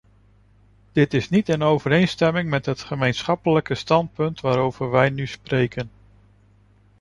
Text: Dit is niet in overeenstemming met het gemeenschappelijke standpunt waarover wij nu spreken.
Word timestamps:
Dit 0.91 1.13
is 1.13 1.29
niet 1.29 1.49
in 1.49 1.61
overeenstemming 1.63 2.49
met 2.49 2.65
het 2.65 2.79
gemeenschappelijke 2.81 3.75
standpunt 3.75 4.41
waarover 4.41 4.91
wij 4.91 5.09
nu 5.09 5.27
spreken. 5.27 5.89